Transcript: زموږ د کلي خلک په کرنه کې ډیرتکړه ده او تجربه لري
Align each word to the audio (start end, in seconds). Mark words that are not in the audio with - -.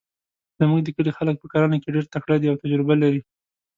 زموږ 0.59 0.79
د 0.83 0.89
کلي 0.95 1.11
خلک 1.17 1.35
په 1.39 1.47
کرنه 1.53 1.77
کې 1.81 1.93
ډیرتکړه 1.95 2.35
ده 2.41 2.47
او 2.49 2.59
تجربه 2.63 2.95
لري 3.03 3.21